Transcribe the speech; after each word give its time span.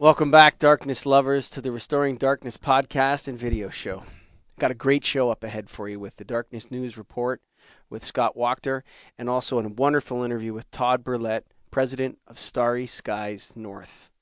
Welcome 0.00 0.30
back, 0.30 0.60
darkness 0.60 1.04
lovers, 1.04 1.50
to 1.50 1.60
the 1.60 1.72
Restoring 1.72 2.18
Darkness 2.18 2.56
podcast 2.56 3.26
and 3.26 3.36
video 3.36 3.68
show. 3.68 4.04
Got 4.60 4.70
a 4.70 4.74
great 4.74 5.04
show 5.04 5.28
up 5.28 5.42
ahead 5.42 5.68
for 5.68 5.88
you 5.88 5.98
with 5.98 6.18
the 6.18 6.24
Darkness 6.24 6.70
News 6.70 6.96
Report 6.96 7.40
with 7.90 8.04
Scott 8.04 8.36
Wachter 8.36 8.82
and 9.18 9.28
also 9.28 9.58
a 9.58 9.68
wonderful 9.68 10.22
interview 10.22 10.54
with 10.54 10.70
Todd 10.70 11.02
Burlett, 11.02 11.46
president 11.72 12.18
of 12.28 12.38
Starry 12.38 12.86
Skies 12.86 13.54
North. 13.56 14.12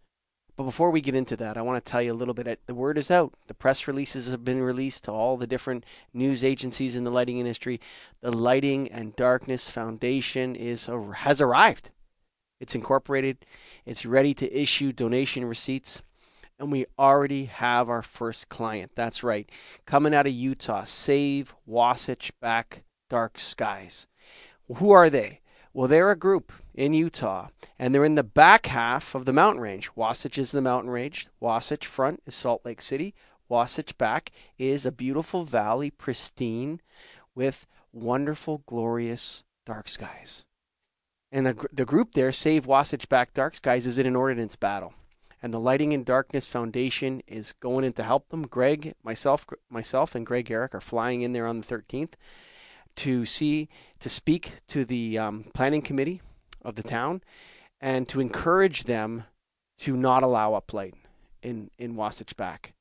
But 0.57 0.65
before 0.65 0.91
we 0.91 1.03
get 1.03 1.15
into 1.15 1.37
that, 1.37 1.59
I 1.59 1.63
want 1.63 1.85
to 1.85 1.91
tell 1.91 2.01
you 2.01 2.15
a 2.15 2.15
little 2.15 2.33
bit. 2.33 2.59
The 2.65 2.75
word 2.75 2.97
is 2.97 3.11
out. 3.11 3.35
The 3.47 3.53
press 3.53 3.87
releases 3.87 4.31
have 4.31 4.47
been 4.47 4.63
released 4.63 5.05
to 5.05 5.13
all 5.13 5.37
the 5.37 5.47
different 5.47 5.85
news 6.15 6.43
agencies 6.43 6.97
in 6.97 7.05
the 7.05 7.11
lighting 7.11 7.39
industry. 7.39 7.83
The 8.23 8.33
Lighting 8.33 8.89
and 8.89 9.15
Darkness 9.15 9.69
Foundation 9.69 10.57
is 10.57 10.89
has 11.17 11.43
arrived. 11.43 11.91
It's 12.61 12.75
incorporated. 12.75 13.45
It's 13.85 14.07
ready 14.07 14.35
to 14.35 14.53
issue 14.53 14.93
donation 14.93 15.45
receipts. 15.45 16.03
And 16.59 16.73
we 16.73 16.87
already 16.99 17.45
have 17.47 17.91
our 17.91 18.03
first 18.03 18.49
client. 18.49 18.93
That's 18.95 19.23
right. 19.23 19.51
Coming 19.85 20.15
out 20.15 20.27
of 20.27 20.33
Utah, 20.33 20.85
Save 20.85 21.55
Wasatch 21.67 22.33
Back 22.41 22.85
Dark 23.11 23.39
Skies. 23.39 24.07
Who 24.77 24.91
are 24.91 25.11
they? 25.11 25.41
Well, 25.75 25.89
they're 25.89 26.11
a 26.11 26.17
group 26.17 26.53
in 26.75 26.95
Utah, 26.95 27.49
and 27.79 27.95
they're 27.95 28.07
in 28.07 28.15
the 28.15 28.25
back 28.25 28.67
half 28.67 29.15
of 29.15 29.27
the 29.27 29.33
mountain 29.35 29.61
range. 29.61 29.91
Wasatch 29.95 30.39
is 30.39 30.51
the 30.51 30.63
mountain 30.63 30.89
range. 30.89 31.29
Wasatch 31.39 31.87
front 31.87 32.23
is 32.25 32.35
Salt 32.35 32.65
Lake 32.65 32.81
City. 32.81 33.15
Wasatch 33.49 33.97
back 33.99 34.31
is 34.59 34.87
a 34.87 34.91
beautiful 34.91 35.45
valley, 35.45 35.91
pristine, 35.91 36.81
with 37.35 37.67
wonderful, 37.93 38.63
glorious 38.67 39.45
dark 39.67 39.89
skies. 39.89 40.47
And 41.33 41.47
the, 41.47 41.67
the 41.73 41.85
group 41.85 42.13
there, 42.13 42.33
Save 42.33 42.67
Wasatch 42.67 43.09
Back 43.09 43.35
Dark 43.35 43.55
Skies, 43.55 43.87
is 43.87 43.99
in 43.99 44.07
an 44.07 44.17
ordinance 44.17 44.57
battle. 44.57 44.95
And 45.43 45.53
the 45.53 45.61
Lighting 45.61 45.93
and 45.93 46.05
Darkness 46.05 46.47
Foundation 46.47 47.23
is 47.27 47.53
going 47.53 47.85
in 47.85 47.93
to 47.95 48.03
help 48.03 48.29
them. 48.29 48.47
Greg, 48.47 48.95
myself, 49.03 49.45
myself, 49.69 50.15
and 50.15 50.25
Greg 50.25 50.51
Eric 50.51 50.75
are 50.75 50.81
flying 50.81 51.23
in 51.23 51.33
there 51.33 51.47
on 51.47 51.61
the 51.61 51.67
13th 51.67 52.15
to 52.97 53.27
see 53.27 53.69
to 54.01 54.09
speak 54.09 54.55
to 54.69 54.85
the 54.85 55.19
um, 55.19 55.45
planning 55.53 55.83
committee 55.83 56.23
of 56.63 56.75
the 56.75 56.83
town 56.83 57.21
and 57.81 58.09
to 58.09 58.21
encourage 58.21 58.85
them 58.85 59.25
to 59.79 59.97
not 59.97 60.23
allow 60.23 60.53
uplight 60.53 60.95
in 61.43 61.71
in 61.79 61.97
Wasatch 61.97 62.37
Back. 62.37 62.73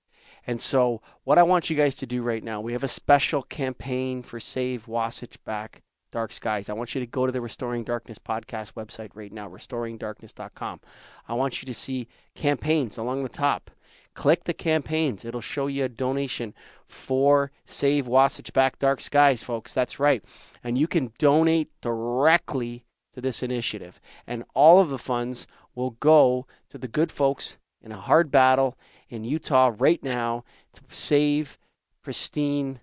And 0.47 0.61
so, 0.61 1.01
what 1.23 1.37
I 1.37 1.43
want 1.43 1.69
you 1.69 1.75
guys 1.75 1.95
to 1.95 2.07
do 2.07 2.21
right 2.21 2.43
now, 2.43 2.61
we 2.61 2.73
have 2.73 2.83
a 2.83 2.87
special 2.87 3.41
campaign 3.43 4.23
for 4.23 4.39
Save 4.39 4.87
Wasatch 4.87 5.43
Back 5.43 5.81
Dark 6.15 6.31
Skies. 6.31 6.69
I 6.69 6.73
want 6.73 6.95
you 6.95 7.01
to 7.01 7.05
go 7.05 7.25
to 7.25 7.31
the 7.33 7.41
Restoring 7.41 7.83
Darkness 7.83 8.17
podcast 8.17 8.71
website 8.71 9.09
right 9.15 9.33
now, 9.33 9.49
restoringdarkness.com. 9.49 10.79
I 11.27 11.33
want 11.33 11.61
you 11.61 11.65
to 11.65 11.73
see 11.73 12.07
campaigns 12.35 12.97
along 12.97 13.23
the 13.23 13.29
top. 13.29 13.69
Click 14.13 14.45
the 14.45 14.53
campaigns. 14.53 15.25
It'll 15.25 15.41
show 15.41 15.67
you 15.67 15.83
a 15.83 15.89
donation 15.89 16.53
for 16.85 17.51
Save 17.65 18.07
Wasatch 18.07 18.53
Back 18.53 18.79
Dark 18.79 19.01
Skies, 19.01 19.43
folks. 19.43 19.73
That's 19.73 19.99
right. 19.99 20.23
And 20.63 20.77
you 20.77 20.87
can 20.87 21.11
donate 21.19 21.69
directly 21.81 22.85
to 23.11 23.19
this 23.19 23.43
initiative. 23.43 23.99
And 24.25 24.45
all 24.53 24.79
of 24.79 24.87
the 24.87 24.97
funds 24.97 25.47
will 25.75 25.97
go 25.99 26.47
to 26.69 26.77
the 26.77 26.87
good 26.87 27.11
folks 27.11 27.57
in 27.81 27.91
a 27.91 27.99
hard 27.99 28.31
battle 28.31 28.77
in 29.09 29.25
Utah 29.25 29.73
right 29.77 30.01
now 30.01 30.45
to 30.71 30.81
save 30.87 31.57
pristine, 32.01 32.79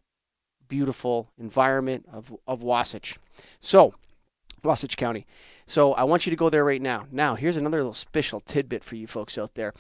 beautiful 0.69 1.31
environment 1.39 2.05
of, 2.13 2.37
of 2.47 2.63
Wasatch. 2.63 3.19
So, 3.61 3.95
Wasatch 4.63 4.97
County. 4.97 5.27
So 5.67 5.93
I 5.95 6.05
want 6.05 6.27
you 6.27 6.31
to 6.31 6.37
go 6.37 6.51
there 6.51 6.65
right 6.65 6.83
now. 6.83 7.07
Now, 7.11 7.35
here's 7.35 7.57
another 7.57 7.79
little 7.79 7.95
special 7.95 8.41
tidbit 8.41 8.85
for 8.85 8.97
you 8.97 9.07
folks 9.07 9.39
out 9.39 9.55
there. 9.55 9.73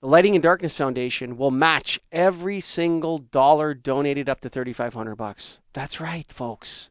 The 0.00 0.08
Lighting 0.08 0.34
and 0.34 0.42
Darkness 0.42 0.76
Foundation 0.76 1.36
will 1.36 1.50
match 1.50 2.00
every 2.10 2.60
single 2.60 3.18
dollar 3.18 3.74
donated 3.74 4.28
up 4.28 4.40
to 4.40 4.48
3500 4.48 5.14
bucks. 5.14 5.60
That's 5.74 6.00
right, 6.00 6.26
folks. 6.32 6.88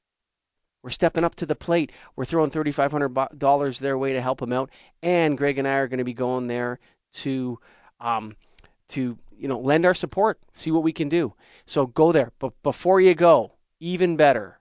We're 0.84 0.92
stepping 0.92 1.24
up 1.24 1.36
to 1.36 1.46
the 1.46 1.56
plate. 1.56 1.92
We're 2.16 2.26
throwing 2.26 2.52
$3,500 2.52 3.80
their 3.80 3.98
way 3.98 4.14
to 4.14 4.22
help 4.22 4.40
them 4.40 4.54
out. 4.54 4.70
And 5.02 5.38
Greg 5.38 5.58
and 5.58 5.68
I 5.68 5.74
are 5.74 5.88
going 5.88 5.98
to 5.98 6.04
be 6.04 6.14
going 6.14 6.48
there 6.48 6.80
to, 7.14 7.59
um, 8.00 8.36
to 8.90 9.18
you 9.36 9.48
know, 9.48 9.59
lend 9.59 9.86
our 9.86 9.94
support, 9.94 10.40
see 10.54 10.70
what 10.70 10.84
we 10.84 10.94
can 10.94 11.09
do. 11.09 11.34
So 11.66 11.88
go 11.88 12.12
there. 12.12 12.32
But 12.40 12.54
before 12.62 13.02
you 13.02 13.16
go, 13.16 13.54
even 13.80 14.18
better, 14.18 14.59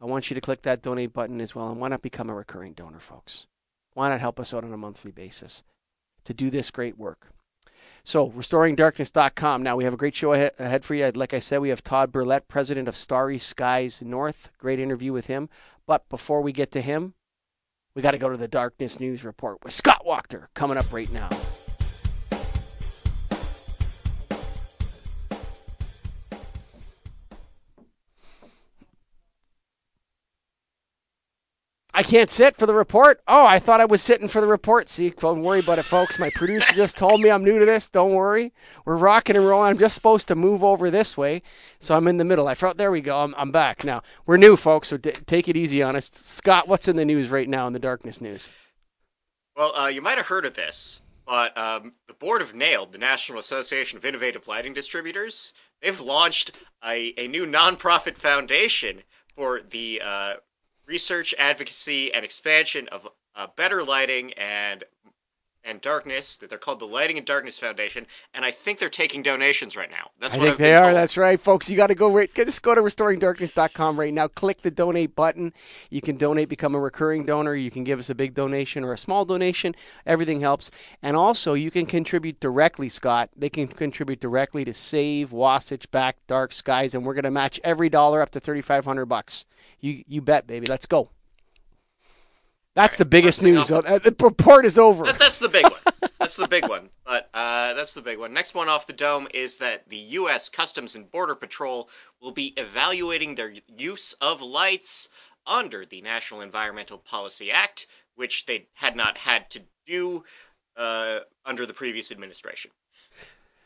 I 0.00 0.04
want 0.04 0.30
you 0.30 0.34
to 0.34 0.40
click 0.40 0.62
that 0.62 0.82
donate 0.82 1.12
button 1.12 1.40
as 1.40 1.54
well. 1.54 1.70
And 1.70 1.80
why 1.80 1.88
not 1.88 2.02
become 2.02 2.28
a 2.28 2.34
recurring 2.34 2.74
donor, 2.74 3.00
folks? 3.00 3.46
Why 3.94 4.08
not 4.10 4.20
help 4.20 4.38
us 4.38 4.52
out 4.52 4.64
on 4.64 4.72
a 4.72 4.76
monthly 4.76 5.10
basis 5.10 5.62
to 6.24 6.34
do 6.34 6.50
this 6.50 6.70
great 6.70 6.98
work? 6.98 7.28
So, 8.04 8.30
restoringdarkness.com. 8.30 9.62
Now, 9.62 9.74
we 9.74 9.84
have 9.84 9.94
a 9.94 9.96
great 9.96 10.14
show 10.14 10.32
ahead 10.32 10.84
for 10.84 10.94
you. 10.94 11.10
Like 11.10 11.34
I 11.34 11.40
said, 11.40 11.58
we 11.58 11.70
have 11.70 11.82
Todd 11.82 12.12
Burlett, 12.12 12.46
president 12.46 12.86
of 12.86 12.94
Starry 12.94 13.38
Skies 13.38 14.00
North. 14.00 14.50
Great 14.58 14.78
interview 14.78 15.12
with 15.12 15.26
him. 15.26 15.48
But 15.86 16.08
before 16.08 16.40
we 16.40 16.52
get 16.52 16.70
to 16.72 16.80
him, 16.80 17.14
we 17.94 18.02
got 18.02 18.12
to 18.12 18.18
go 18.18 18.28
to 18.28 18.36
the 18.36 18.46
Darkness 18.46 19.00
News 19.00 19.24
Report 19.24 19.58
with 19.64 19.72
Scott 19.72 20.02
Wachter 20.06 20.48
coming 20.54 20.76
up 20.76 20.92
right 20.92 21.10
now. 21.10 21.30
I 31.96 32.02
can't 32.02 32.28
sit 32.28 32.56
for 32.56 32.66
the 32.66 32.74
report. 32.74 33.22
Oh, 33.26 33.46
I 33.46 33.58
thought 33.58 33.80
I 33.80 33.86
was 33.86 34.02
sitting 34.02 34.28
for 34.28 34.42
the 34.42 34.46
report. 34.46 34.90
See, 34.90 35.08
don't 35.08 35.42
worry 35.42 35.60
about 35.60 35.78
it, 35.78 35.84
folks. 35.84 36.18
My 36.18 36.28
producer 36.28 36.74
just 36.74 36.98
told 36.98 37.22
me 37.22 37.30
I'm 37.30 37.42
new 37.42 37.58
to 37.58 37.64
this. 37.64 37.88
Don't 37.88 38.12
worry. 38.12 38.52
We're 38.84 38.98
rocking 38.98 39.34
and 39.34 39.46
rolling. 39.46 39.70
I'm 39.70 39.78
just 39.78 39.94
supposed 39.94 40.28
to 40.28 40.34
move 40.34 40.62
over 40.62 40.90
this 40.90 41.16
way, 41.16 41.40
so 41.78 41.96
I'm 41.96 42.06
in 42.06 42.18
the 42.18 42.24
middle. 42.24 42.48
I 42.48 42.54
thought, 42.54 42.76
there 42.76 42.90
we 42.90 43.00
go. 43.00 43.20
I'm, 43.20 43.34
I'm 43.38 43.50
back 43.50 43.82
now. 43.82 44.02
We're 44.26 44.36
new, 44.36 44.56
folks, 44.56 44.88
so 44.88 44.98
d- 44.98 45.12
take 45.26 45.48
it 45.48 45.56
easy 45.56 45.82
on 45.82 45.96
us. 45.96 46.10
Scott, 46.12 46.68
what's 46.68 46.86
in 46.86 46.96
the 46.96 47.06
news 47.06 47.30
right 47.30 47.48
now 47.48 47.66
in 47.66 47.72
the 47.72 47.78
darkness 47.78 48.20
news? 48.20 48.50
Well, 49.56 49.74
uh, 49.74 49.86
you 49.86 50.02
might 50.02 50.18
have 50.18 50.26
heard 50.26 50.44
of 50.44 50.52
this, 50.52 51.00
but 51.24 51.56
um, 51.56 51.94
the 52.08 52.12
board 52.12 52.42
of 52.42 52.54
NAILD, 52.54 52.92
the 52.92 52.98
National 52.98 53.38
Association 53.38 53.96
of 53.96 54.04
Innovative 54.04 54.46
Lighting 54.46 54.74
Distributors, 54.74 55.54
they've 55.80 55.98
launched 55.98 56.58
a, 56.84 57.14
a 57.16 57.26
new 57.26 57.46
nonprofit 57.46 58.18
foundation 58.18 58.98
for 59.34 59.62
the 59.62 60.02
uh, 60.04 60.34
research, 60.86 61.34
advocacy, 61.38 62.12
and 62.12 62.24
expansion 62.24 62.88
of 62.88 63.08
uh, 63.34 63.46
better 63.56 63.82
lighting 63.82 64.32
and 64.34 64.84
and 65.66 65.80
darkness 65.80 66.36
that 66.36 66.48
they're 66.48 66.58
called 66.58 66.80
the 66.80 66.86
Lighting 66.86 67.18
and 67.18 67.26
Darkness 67.26 67.58
Foundation, 67.58 68.06
and 68.32 68.44
I 68.44 68.50
think 68.50 68.78
they're 68.78 68.88
taking 68.88 69.22
donations 69.22 69.76
right 69.76 69.90
now. 69.90 70.10
That's 70.20 70.34
I 70.34 70.38
what 70.38 70.48
think 70.48 70.52
I've 70.52 70.58
they 70.58 70.74
are. 70.74 70.82
Told. 70.84 70.96
That's 70.96 71.16
right, 71.16 71.40
folks. 71.40 71.68
You 71.68 71.76
got 71.76 71.88
to 71.88 71.94
go 71.94 72.12
right. 72.12 72.32
Just 72.34 72.62
go 72.62 72.74
to 72.74 72.80
restoringdarkness.com 72.80 73.98
right 73.98 74.14
now. 74.14 74.28
Click 74.28 74.62
the 74.62 74.70
donate 74.70 75.16
button. 75.16 75.52
You 75.90 76.00
can 76.00 76.16
donate, 76.16 76.48
become 76.48 76.74
a 76.74 76.80
recurring 76.80 77.26
donor. 77.26 77.54
You 77.54 77.70
can 77.70 77.84
give 77.84 77.98
us 77.98 78.10
a 78.10 78.14
big 78.14 78.34
donation 78.34 78.84
or 78.84 78.92
a 78.92 78.98
small 78.98 79.24
donation. 79.24 79.74
Everything 80.06 80.40
helps, 80.40 80.70
and 81.02 81.16
also 81.16 81.54
you 81.54 81.70
can 81.70 81.86
contribute 81.86 82.40
directly. 82.40 82.88
Scott, 82.88 83.30
they 83.36 83.50
can 83.50 83.66
contribute 83.66 84.20
directly 84.20 84.64
to 84.64 84.72
Save 84.72 85.32
Wasatch 85.32 85.90
Back 85.90 86.18
Dark 86.26 86.52
Skies, 86.52 86.94
and 86.94 87.04
we're 87.04 87.14
going 87.14 87.24
to 87.24 87.30
match 87.30 87.60
every 87.64 87.88
dollar 87.88 88.22
up 88.22 88.30
to 88.30 88.40
thirty 88.40 88.62
five 88.62 88.84
hundred 88.84 89.06
bucks. 89.06 89.44
You 89.80 90.04
you 90.06 90.20
bet, 90.20 90.46
baby. 90.46 90.66
Let's 90.66 90.86
go. 90.86 91.10
That's 92.76 92.92
right, 92.92 92.98
the 92.98 93.04
biggest 93.06 93.42
news. 93.42 93.70
Uh, 93.70 93.80
the 93.80 94.14
report 94.20 94.66
is 94.66 94.78
over. 94.78 95.06
That, 95.06 95.18
that's 95.18 95.38
the 95.38 95.48
big 95.48 95.64
one. 95.64 95.80
That's 96.20 96.36
the 96.36 96.46
big 96.46 96.68
one. 96.68 96.90
But 97.06 97.30
uh, 97.32 97.72
that's 97.72 97.94
the 97.94 98.02
big 98.02 98.18
one. 98.18 98.34
Next 98.34 98.54
one 98.54 98.68
off 98.68 98.86
the 98.86 98.92
dome 98.92 99.28
is 99.32 99.56
that 99.58 99.88
the 99.88 99.96
U.S. 99.96 100.50
Customs 100.50 100.94
and 100.94 101.10
Border 101.10 101.34
Patrol 101.34 101.88
will 102.20 102.32
be 102.32 102.52
evaluating 102.58 103.34
their 103.34 103.54
use 103.78 104.12
of 104.20 104.42
lights 104.42 105.08
under 105.46 105.86
the 105.86 106.02
National 106.02 106.42
Environmental 106.42 106.98
Policy 106.98 107.50
Act, 107.50 107.86
which 108.14 108.44
they 108.44 108.68
had 108.74 108.94
not 108.94 109.16
had 109.16 109.48
to 109.52 109.62
do 109.86 110.22
uh, 110.76 111.20
under 111.46 111.64
the 111.64 111.72
previous 111.72 112.12
administration. 112.12 112.70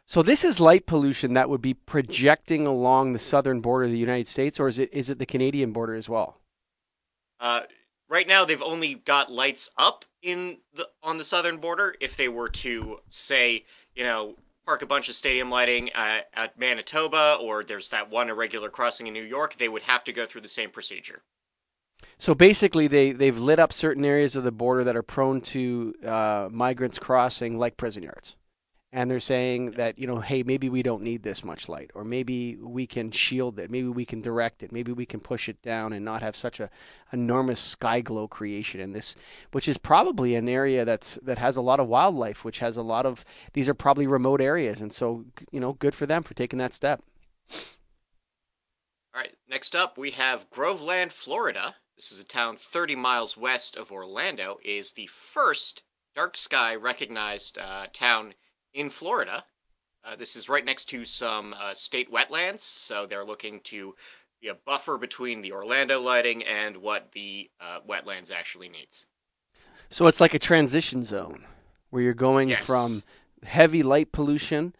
So 0.06 0.22
this 0.22 0.44
is 0.44 0.60
light 0.60 0.86
pollution 0.86 1.32
that 1.32 1.50
would 1.50 1.62
be 1.62 1.74
projecting 1.74 2.64
along 2.64 3.12
the 3.12 3.18
southern 3.18 3.60
border 3.60 3.86
of 3.86 3.90
the 3.90 3.98
United 3.98 4.28
States, 4.28 4.60
or 4.60 4.68
is 4.68 4.78
it 4.78 4.92
is 4.92 5.10
it 5.10 5.18
the 5.18 5.26
Canadian 5.26 5.72
border 5.72 5.94
as 5.94 6.08
well? 6.08 6.40
Uh, 7.40 7.62
right 8.10 8.28
now 8.28 8.44
they've 8.44 8.62
only 8.62 8.96
got 8.96 9.32
lights 9.32 9.70
up 9.78 10.04
in 10.22 10.58
the 10.74 10.86
on 11.02 11.16
the 11.16 11.24
southern 11.24 11.56
border. 11.56 11.94
If 12.00 12.16
they 12.16 12.28
were 12.28 12.50
to 12.50 12.98
say, 13.08 13.64
you 13.94 14.04
know, 14.04 14.34
park 14.66 14.82
a 14.82 14.86
bunch 14.86 15.08
of 15.08 15.14
stadium 15.14 15.50
lighting 15.50 15.90
at, 15.90 16.28
at 16.34 16.58
Manitoba, 16.58 17.38
or 17.40 17.64
there's 17.64 17.88
that 17.88 18.10
one 18.10 18.28
irregular 18.28 18.68
crossing 18.68 19.06
in 19.06 19.14
New 19.14 19.22
York, 19.22 19.56
they 19.56 19.68
would 19.68 19.82
have 19.82 20.04
to 20.04 20.12
go 20.12 20.26
through 20.26 20.42
the 20.42 20.48
same 20.48 20.70
procedure. 20.70 21.22
So 22.18 22.34
basically, 22.34 22.86
they 22.86 23.12
they've 23.12 23.38
lit 23.38 23.58
up 23.58 23.72
certain 23.72 24.04
areas 24.04 24.36
of 24.36 24.44
the 24.44 24.52
border 24.52 24.84
that 24.84 24.96
are 24.96 25.02
prone 25.02 25.40
to 25.42 25.94
uh, 26.04 26.48
migrants 26.50 26.98
crossing, 26.98 27.58
like 27.58 27.76
prison 27.76 28.02
yards, 28.02 28.36
and 28.92 29.10
they're 29.10 29.20
saying 29.20 29.72
that 29.72 29.98
you 29.98 30.06
know 30.06 30.20
hey 30.20 30.42
maybe 30.42 30.68
we 30.68 30.82
don't 30.82 31.02
need 31.02 31.22
this 31.22 31.44
much 31.44 31.68
light 31.68 31.90
or 31.94 32.04
maybe 32.04 32.56
we 32.56 32.86
can 32.86 33.10
shield 33.10 33.58
it 33.58 33.70
maybe 33.70 33.88
we 33.88 34.04
can 34.04 34.20
direct 34.20 34.62
it 34.62 34.72
maybe 34.72 34.92
we 34.92 35.06
can 35.06 35.20
push 35.20 35.48
it 35.48 35.60
down 35.62 35.92
and 35.92 36.04
not 36.04 36.22
have 36.22 36.36
such 36.36 36.58
a 36.58 36.70
enormous 37.12 37.60
sky 37.60 38.00
glow 38.00 38.26
creation 38.26 38.80
in 38.80 38.92
this 38.92 39.14
which 39.52 39.68
is 39.68 39.78
probably 39.78 40.34
an 40.34 40.48
area 40.48 40.84
that's 40.84 41.14
that 41.22 41.38
has 41.38 41.56
a 41.56 41.62
lot 41.62 41.80
of 41.80 41.86
wildlife 41.86 42.44
which 42.44 42.58
has 42.58 42.76
a 42.76 42.82
lot 42.82 43.06
of 43.06 43.24
these 43.52 43.68
are 43.68 43.74
probably 43.74 44.06
remote 44.06 44.40
areas 44.40 44.80
and 44.80 44.92
so 44.92 45.24
you 45.50 45.60
know 45.60 45.72
good 45.74 45.94
for 45.94 46.06
them 46.06 46.22
for 46.22 46.34
taking 46.34 46.58
that 46.58 46.72
step. 46.72 47.02
All 49.14 49.20
right 49.20 49.34
next 49.48 49.76
up 49.76 49.96
we 49.98 50.10
have 50.12 50.50
groveland 50.50 51.12
florida. 51.12 51.76
This 51.96 52.12
is 52.12 52.18
a 52.18 52.24
town 52.24 52.56
30 52.56 52.96
miles 52.96 53.36
west 53.36 53.76
of 53.76 53.92
orlando. 53.92 54.58
Is 54.64 54.92
the 54.92 55.06
first 55.06 55.82
dark 56.14 56.36
sky 56.36 56.74
recognized 56.74 57.58
uh, 57.58 57.86
town 57.92 58.34
in 58.74 58.90
Florida. 58.90 59.44
Uh, 60.04 60.16
this 60.16 60.36
is 60.36 60.48
right 60.48 60.64
next 60.64 60.86
to 60.86 61.04
some 61.04 61.54
uh, 61.60 61.74
state 61.74 62.10
wetlands, 62.10 62.60
so 62.60 63.06
they're 63.06 63.24
looking 63.24 63.60
to 63.60 63.94
be 64.40 64.48
a 64.48 64.54
buffer 64.54 64.96
between 64.96 65.42
the 65.42 65.52
Orlando 65.52 66.00
lighting 66.00 66.42
and 66.44 66.76
what 66.78 67.12
the 67.12 67.50
uh, 67.60 67.80
wetlands 67.86 68.32
actually 68.32 68.68
needs. 68.70 69.06
So 69.90 70.06
it's 70.06 70.20
like 70.20 70.32
a 70.34 70.38
transition 70.38 71.04
zone 71.04 71.44
where 71.90 72.02
you're 72.02 72.14
going 72.14 72.48
Yes. 72.50 72.64
from 72.64 73.02
heavy 73.42 73.82
light 73.82 74.12
pollution 74.12 74.74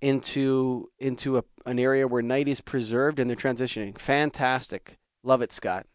into 0.00 0.90
into 0.98 1.38
a, 1.38 1.44
an 1.66 1.78
area 1.78 2.06
where 2.06 2.22
night 2.22 2.46
is 2.48 2.60
preserved 2.60 3.18
and 3.18 3.28
they're 3.30 3.36
transitioning. 3.36 3.98
Fantastic. 3.98 4.98
Love 5.22 5.42
it, 5.42 5.52
Scott. 5.52 5.86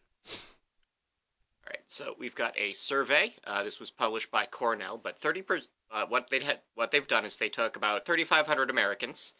So 1.94 2.16
we've 2.18 2.34
got 2.34 2.58
a 2.58 2.72
survey. 2.72 3.36
Uh, 3.46 3.62
this 3.62 3.78
was 3.78 3.92
published 3.92 4.32
by 4.32 4.46
Cornell, 4.46 4.98
but 4.98 5.16
thirty 5.20 5.42
per, 5.42 5.60
uh, 5.92 6.04
what 6.06 6.28
they 6.28 6.40
had 6.40 6.58
what 6.74 6.90
they've 6.90 7.06
done 7.06 7.24
is 7.24 7.36
they 7.36 7.48
took 7.48 7.76
about 7.76 8.04
thirty 8.04 8.24
five 8.24 8.48
hundred 8.48 8.68
Americans. 8.68 9.34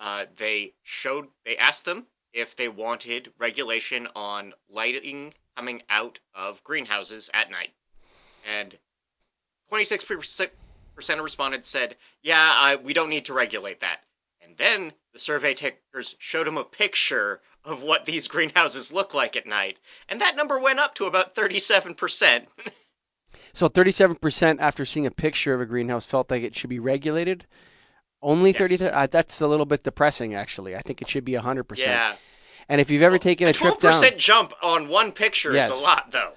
Uh, 0.00 0.24
they 0.36 0.72
showed 0.82 1.28
they 1.44 1.56
asked 1.56 1.84
them 1.84 2.06
if 2.32 2.56
they 2.56 2.68
wanted 2.68 3.32
regulation 3.38 4.08
on 4.16 4.54
lighting 4.68 5.34
coming 5.54 5.82
out 5.88 6.18
of 6.34 6.64
greenhouses 6.64 7.30
at 7.32 7.48
night, 7.48 7.74
and 8.44 8.76
twenty 9.68 9.84
six 9.84 10.02
percent 10.02 10.50
of 10.98 11.22
respondents 11.22 11.68
said, 11.68 11.94
"Yeah, 12.24 12.74
we 12.74 12.92
don't 12.92 13.08
need 13.08 13.26
to 13.26 13.34
regulate 13.34 13.78
that." 13.78 14.00
And 14.40 14.56
then 14.56 14.94
the 15.12 15.20
survey 15.20 15.54
takers 15.54 16.16
showed 16.18 16.48
them 16.48 16.56
a 16.56 16.64
picture 16.64 17.40
of 17.64 17.82
what 17.82 18.06
these 18.06 18.26
greenhouses 18.28 18.92
look 18.92 19.12
like 19.14 19.36
at 19.36 19.46
night, 19.46 19.78
and 20.08 20.20
that 20.20 20.36
number 20.36 20.58
went 20.58 20.78
up 20.78 20.94
to 20.96 21.04
about 21.04 21.34
37%. 21.34 22.46
So 23.52 23.68
37% 23.68 24.58
after 24.60 24.84
seeing 24.84 25.06
a 25.06 25.10
picture 25.10 25.52
of 25.54 25.60
a 25.60 25.66
greenhouse 25.66 26.06
felt 26.06 26.30
like 26.30 26.44
it 26.44 26.54
should 26.56 26.70
be 26.70 26.78
regulated. 26.78 27.46
Only 28.22 28.50
Yes. 28.50 28.58
30 28.78 28.84
uh, 28.90 29.06
that's 29.08 29.40
a 29.40 29.48
little 29.48 29.66
bit 29.66 29.82
depressing 29.82 30.34
actually. 30.36 30.76
I 30.76 30.80
think 30.82 31.02
it 31.02 31.08
should 31.08 31.24
be 31.24 31.32
100%. 31.32 31.78
yeah. 31.78 32.14
And 32.68 32.80
if 32.80 32.90
you've 32.92 33.02
ever 33.02 33.18
taken 33.18 33.48
a, 33.48 33.50
a 33.50 33.52
trip 33.52 33.74
12% 33.74 34.16
jump 34.18 34.52
on 34.62 34.88
one 34.88 35.10
picture 35.10 35.52
Yes. 35.52 35.68
is 35.70 35.76
a 35.76 35.80
lot, 35.82 36.12
though. 36.12 36.32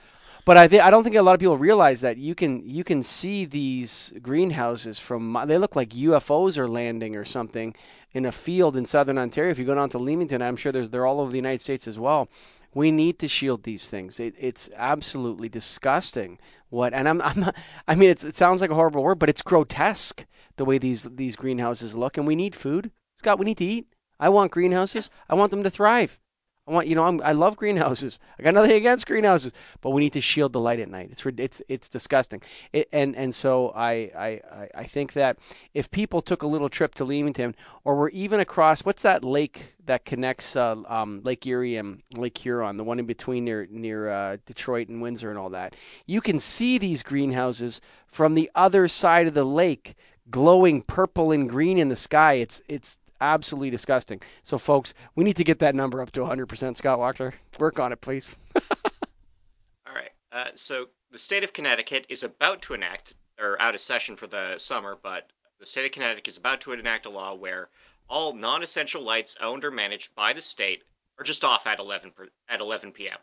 But 0.45 0.57
I 0.57 0.67
think 0.67 0.83
I 0.83 0.91
don't 0.91 1.03
think 1.03 1.15
a 1.15 1.21
lot 1.21 1.33
of 1.33 1.39
people 1.39 1.57
realize 1.57 2.01
that 2.01 2.17
you 2.17 2.35
can 2.35 2.67
you 2.67 2.83
can 2.83 3.01
see 3.01 3.45
these 3.45 4.13
greenhouses 4.21 4.99
from 4.99 5.37
they 5.45 5.57
look 5.57 5.75
like 5.75 5.89
UFOs 5.91 6.57
are 6.57 6.67
landing 6.67 7.15
or 7.15 7.23
something 7.23 7.73
in 8.11 8.25
a 8.25 8.31
field 8.31 8.75
in 8.75 8.85
southern 8.85 9.17
Ontario. 9.17 9.51
If 9.51 9.59
you 9.59 9.65
go 9.65 9.75
down 9.75 9.89
to 9.89 9.97
Leamington, 9.97 10.41
I'm 10.41 10.57
sure 10.57 10.71
they're 10.71 11.05
all 11.05 11.21
over 11.21 11.31
the 11.31 11.37
United 11.37 11.61
States 11.61 11.87
as 11.87 11.97
well. 11.97 12.27
We 12.73 12.91
need 12.91 13.19
to 13.19 13.27
shield 13.27 13.63
these 13.63 13.89
things. 13.89 14.19
It, 14.19 14.33
it's 14.37 14.69
absolutely 14.75 15.47
disgusting. 15.47 16.39
What 16.69 16.93
and 16.93 17.07
I'm 17.07 17.21
I'm 17.21 17.39
not, 17.39 17.55
I 17.87 17.95
mean 17.95 18.09
it 18.09 18.35
sounds 18.35 18.59
like 18.59 18.71
a 18.71 18.75
horrible 18.75 19.03
word, 19.03 19.19
but 19.19 19.29
it's 19.29 19.41
grotesque 19.41 20.25
the 20.57 20.65
way 20.65 20.77
these 20.77 21.03
these 21.03 21.37
greenhouses 21.37 21.95
look. 21.95 22.17
And 22.17 22.27
we 22.27 22.35
need 22.35 22.53
food, 22.53 22.91
Scott. 23.15 23.39
We 23.39 23.45
need 23.45 23.59
to 23.59 23.65
eat. 23.65 23.87
I 24.19 24.27
want 24.27 24.51
greenhouses. 24.51 25.09
I 25.29 25.35
want 25.35 25.51
them 25.51 25.63
to 25.63 25.69
thrive. 25.69 26.19
I 26.65 26.71
want 26.71 26.87
you 26.87 26.95
know 26.95 27.03
I'm, 27.03 27.19
I 27.23 27.33
love 27.33 27.57
greenhouses. 27.57 28.19
I 28.39 28.43
got 28.43 28.53
nothing 28.53 28.71
against 28.71 29.05
greenhouses, 29.05 29.51
but 29.81 29.89
we 29.89 30.01
need 30.01 30.13
to 30.13 30.21
shield 30.21 30.53
the 30.53 30.59
light 30.59 30.79
at 30.79 30.89
night. 30.89 31.09
It's 31.11 31.25
it's 31.25 31.61
it's 31.67 31.89
disgusting. 31.89 32.41
It, 32.71 32.87
and 32.93 33.15
and 33.15 33.35
so 33.35 33.71
I, 33.75 33.91
I 34.17 34.41
I- 34.75 34.83
think 34.85 35.13
that 35.13 35.39
if 35.73 35.89
people 35.91 36.21
took 36.21 36.43
a 36.43 36.47
little 36.47 36.69
trip 36.69 36.93
to 36.95 37.03
Leamington 37.03 37.55
or 37.83 37.95
were 37.95 38.09
even 38.11 38.39
across 38.39 38.85
what's 38.85 39.01
that 39.01 39.23
lake 39.25 39.73
that 39.85 40.05
connects 40.05 40.55
uh, 40.55 40.75
um, 40.87 41.21
Lake 41.23 41.45
Erie 41.47 41.75
and 41.77 42.01
Lake 42.15 42.37
Huron, 42.37 42.77
the 42.77 42.83
one 42.83 42.99
in 42.99 43.05
between 43.05 43.43
near 43.45 43.67
near 43.69 44.09
uh, 44.09 44.37
Detroit 44.45 44.87
and 44.87 45.01
Windsor 45.01 45.29
and 45.29 45.39
all 45.39 45.49
that, 45.49 45.75
you 46.05 46.21
can 46.21 46.39
see 46.39 46.77
these 46.77 47.03
greenhouses 47.03 47.81
from 48.05 48.35
the 48.35 48.49
other 48.55 48.87
side 48.87 49.27
of 49.27 49.33
the 49.33 49.43
lake, 49.45 49.95
glowing 50.29 50.81
purple 50.81 51.31
and 51.31 51.49
green 51.49 51.77
in 51.77 51.89
the 51.89 51.95
sky. 51.95 52.33
It's 52.33 52.61
it's 52.69 52.99
absolutely 53.23 53.69
disgusting. 53.69 54.21
So, 54.43 54.57
folks, 54.57 54.93
we 55.15 55.23
need 55.23 55.37
to 55.37 55.43
get 55.43 55.59
that 55.59 55.75
number 55.75 56.01
up 56.01 56.11
to 56.11 56.21
100%. 56.21 56.77
Scott 56.77 56.99
Walker, 56.99 57.33
work 57.57 57.79
on 57.79 57.91
it, 57.91 58.01
please. 58.01 58.35
All 58.55 59.93
right. 59.95 60.11
Uh, 60.31 60.49
so 60.55 60.89
the 61.11 61.17
state 61.17 61.43
of 61.43 61.53
Connecticut 61.53 62.05
is 62.09 62.23
about 62.23 62.61
to 62.63 62.73
enact, 62.73 63.15
or 63.39 63.59
out 63.61 63.73
of 63.73 63.79
session 63.79 64.15
for 64.15 64.27
the 64.27 64.57
summer, 64.57 64.97
but 65.01 65.31
the 65.59 65.65
state 65.65 65.85
of 65.85 65.91
Connecticut 65.91 66.27
is 66.27 66.37
about 66.37 66.61
to 66.61 66.73
enact 66.73 67.05
a 67.05 67.09
law 67.09 67.33
where 67.33 67.69
all 68.09 68.33
non-essential 68.33 69.01
lights 69.01 69.37
owned 69.41 69.63
or 69.63 69.71
managed 69.71 70.13
by 70.15 70.33
the 70.33 70.41
state 70.41 70.83
are 71.17 71.23
just 71.23 71.43
off 71.43 71.65
at 71.65 71.79
11 71.79 72.11
per, 72.11 72.27
at 72.49 72.59
11 72.59 72.91
p.m. 72.91 73.17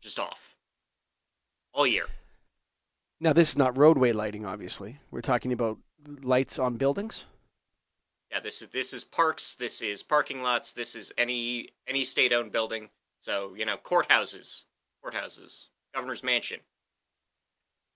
Just 0.00 0.18
off 0.18 0.56
all 1.72 1.86
year. 1.86 2.06
Now, 3.20 3.32
this 3.32 3.50
is 3.50 3.58
not 3.58 3.76
roadway 3.76 4.12
lighting, 4.12 4.44
obviously. 4.44 4.98
We're 5.10 5.20
talking 5.20 5.52
about 5.52 5.78
lights 6.22 6.58
on 6.58 6.76
buildings. 6.76 7.26
Yeah, 8.30 8.40
this 8.40 8.60
is 8.62 8.68
this 8.68 8.92
is 8.92 9.04
parks. 9.04 9.54
This 9.54 9.80
is 9.80 10.02
parking 10.02 10.42
lots. 10.42 10.72
This 10.72 10.94
is 10.94 11.12
any 11.16 11.68
any 11.86 12.04
state-owned 12.04 12.52
building. 12.52 12.90
So 13.20 13.54
you 13.56 13.64
know, 13.64 13.76
courthouses, 13.76 14.64
courthouses, 15.04 15.66
governor's 15.94 16.22
mansion. 16.22 16.60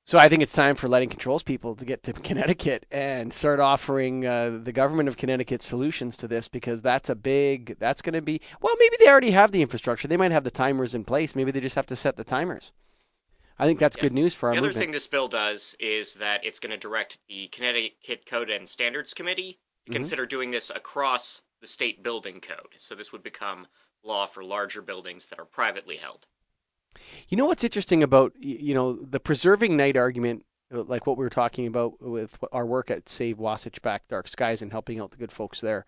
So 0.04 0.18
I 0.18 0.28
think 0.28 0.42
it's 0.42 0.52
time 0.52 0.74
for 0.74 0.88
lighting 0.88 1.10
controls 1.10 1.44
people 1.44 1.76
to 1.76 1.84
get 1.84 2.02
to 2.04 2.12
Connecticut 2.12 2.86
and 2.90 3.32
start 3.32 3.60
offering 3.60 4.26
uh, 4.26 4.58
the 4.62 4.72
government 4.72 5.08
of 5.08 5.16
Connecticut 5.16 5.62
solutions 5.62 6.16
to 6.16 6.26
this 6.28 6.48
because 6.48 6.82
that's 6.82 7.08
a 7.08 7.14
big. 7.14 7.76
That's 7.78 8.02
going 8.02 8.14
to 8.14 8.22
be 8.22 8.40
well. 8.60 8.74
Maybe 8.78 8.96
they 8.98 9.08
already 9.08 9.30
have 9.32 9.52
the 9.52 9.62
infrastructure. 9.62 10.08
They 10.08 10.16
might 10.16 10.32
have 10.32 10.44
the 10.44 10.50
timers 10.50 10.94
in 10.94 11.04
place. 11.04 11.36
Maybe 11.36 11.50
they 11.52 11.60
just 11.60 11.76
have 11.76 11.86
to 11.86 11.96
set 11.96 12.16
the 12.16 12.24
timers. 12.24 12.72
I 13.58 13.66
think 13.66 13.78
that's 13.78 13.96
Yeah. 13.96 14.04
good 14.04 14.12
news 14.14 14.34
for 14.34 14.48
our 14.48 14.54
The 14.54 14.58
other 14.58 14.68
movement. 14.68 14.86
thing 14.86 14.92
this 14.92 15.06
bill 15.06 15.28
does 15.28 15.76
is 15.78 16.14
that 16.14 16.44
it's 16.44 16.58
going 16.58 16.72
to 16.72 16.78
direct 16.78 17.18
the 17.28 17.46
Connecticut 17.48 18.26
Code 18.26 18.50
and 18.50 18.68
Standards 18.68 19.14
Committee 19.14 19.60
Mhm. 19.88 19.92
consider 19.92 20.26
doing 20.26 20.50
this 20.50 20.70
across 20.70 21.42
the 21.60 21.66
state 21.66 22.02
building 22.02 22.40
code. 22.40 22.74
So 22.76 22.94
this 22.94 23.12
would 23.12 23.22
become 23.22 23.66
law 24.02 24.26
for 24.26 24.42
larger 24.42 24.82
buildings 24.82 25.26
that 25.26 25.38
are 25.38 25.44
privately 25.44 25.96
held. 25.96 26.26
You 27.28 27.36
know 27.36 27.46
what's 27.46 27.64
interesting 27.64 28.02
about 28.02 28.32
you 28.38 28.74
know 28.74 28.94
the 28.94 29.20
preserving 29.20 29.76
night 29.76 29.96
argument, 29.96 30.44
uh, 30.74 30.82
like 30.82 31.06
what 31.06 31.16
we 31.16 31.24
were 31.24 31.30
talking 31.30 31.66
about 31.66 32.02
with 32.02 32.38
our 32.52 32.66
work 32.66 32.90
at 32.90 33.08
Save 33.08 33.38
Wasatch 33.38 33.80
Back 33.80 34.08
Dark 34.08 34.28
Skies 34.28 34.60
and 34.60 34.72
helping 34.72 35.00
out 35.00 35.10
the 35.10 35.16
good 35.16 35.32
folks 35.32 35.60
there. 35.60 35.86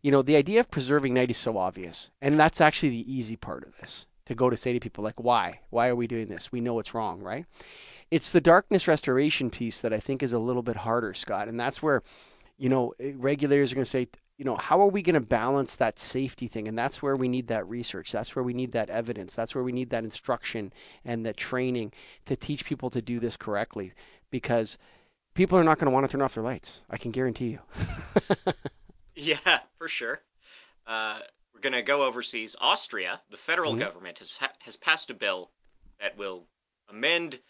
You 0.00 0.10
know, 0.10 0.22
the 0.22 0.34
idea 0.36 0.60
of 0.60 0.70
preserving 0.70 1.14
night 1.14 1.30
is 1.30 1.36
so 1.36 1.56
obvious, 1.56 2.10
and 2.20 2.40
that's 2.40 2.60
actually 2.60 2.90
the 2.90 3.12
easy 3.12 3.36
part 3.36 3.64
of 3.64 3.76
this. 3.78 4.06
To 4.26 4.34
go 4.34 4.50
to 4.50 4.56
say 4.56 4.72
to 4.72 4.80
people 4.80 5.04
like, 5.04 5.20
"Why? 5.20 5.60
Why 5.70 5.88
are 5.88 5.96
we 5.96 6.06
doing 6.06 6.28
this? 6.28 6.50
We 6.50 6.60
know 6.60 6.78
it's 6.78 6.94
wrong, 6.94 7.20
right?" 7.20 7.44
It's 8.10 8.30
the 8.30 8.40
darkness 8.40 8.88
restoration 8.88 9.50
piece 9.50 9.80
that 9.80 9.92
I 9.92 10.00
think 10.00 10.22
is 10.22 10.32
a 10.32 10.38
little 10.38 10.62
bit 10.62 10.76
harder, 10.76 11.14
Scott, 11.14 11.48
and 11.48 11.58
that's 11.58 11.82
where, 11.82 12.02
you 12.58 12.68
know, 12.68 12.94
eh, 13.00 13.12
regulators 13.16 13.72
are 13.72 13.74
going 13.74 13.84
to 13.84 13.90
say, 13.90 14.08
you 14.38 14.44
know, 14.44 14.56
how 14.56 14.80
are 14.80 14.88
we 14.88 15.02
going 15.02 15.14
to 15.14 15.20
balance 15.20 15.76
that 15.76 15.98
safety 15.98 16.48
thing? 16.48 16.66
And 16.66 16.76
that's 16.76 17.02
where 17.02 17.14
we 17.16 17.28
need 17.28 17.46
that 17.48 17.68
research. 17.68 18.10
That's 18.12 18.34
where 18.34 18.42
we 18.42 18.54
need 18.54 18.72
that 18.72 18.90
evidence. 18.90 19.34
That's 19.34 19.54
where 19.54 19.62
we 19.62 19.72
need 19.72 19.90
that 19.90 20.04
instruction 20.04 20.72
and 21.04 21.24
the 21.24 21.32
training 21.32 21.92
to 22.26 22.34
teach 22.34 22.64
people 22.64 22.90
to 22.90 23.00
do 23.02 23.20
this 23.20 23.36
correctly 23.36 23.92
because 24.30 24.78
people 25.34 25.56
are 25.58 25.64
not 25.64 25.78
going 25.78 25.86
to 25.86 25.92
want 25.92 26.06
to 26.06 26.10
turn 26.12 26.22
off 26.22 26.34
their 26.34 26.42
lights. 26.42 26.84
I 26.90 26.96
can 26.96 27.10
guarantee 27.10 27.50
you. 27.50 27.58
Yeah, 29.14 29.60
for 29.76 29.88
sure. 29.88 30.22
Uh, 30.86 31.20
we're 31.54 31.60
going 31.60 31.74
to 31.74 31.82
go 31.82 32.02
overseas. 32.02 32.56
Austria, 32.60 33.20
the 33.30 33.36
federal 33.36 33.74
Mhm. 33.74 33.80
government, 33.80 34.18
has 34.18 34.38
ha- 34.38 34.54
has 34.60 34.76
passed 34.76 35.10
a 35.10 35.14
bill 35.14 35.50
that 36.00 36.16
will 36.16 36.48
amend 36.88 37.40